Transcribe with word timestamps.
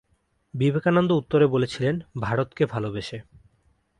বিবেকানন্দ 0.53 1.11
উত্তরে 1.11 1.47
বলেছিলেন, 1.47 1.99
"ভারতকে 2.19 2.65
ভালবেসে"। 2.65 3.19